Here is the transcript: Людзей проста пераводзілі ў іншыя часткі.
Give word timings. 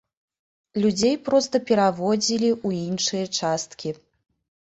Людзей 0.85 1.11
проста 1.27 1.55
пераводзілі 1.71 2.49
ў 2.65 2.87
іншыя 2.87 3.25
часткі. 3.41 3.93